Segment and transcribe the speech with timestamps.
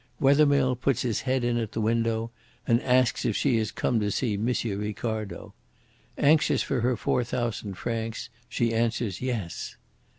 [0.19, 2.31] Wethermill puts his head in at the window
[2.65, 4.47] and asks if she has come to see M.
[4.79, 5.53] Ricardo.
[6.17, 9.77] Anxious for her four thousand francs, she answers 'Yes.'